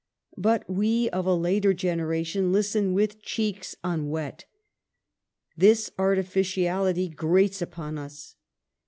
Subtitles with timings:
[0.39, 4.45] But we of a later generation listen with cheeks unwet.
[5.55, 8.35] This artificiality grates upon us.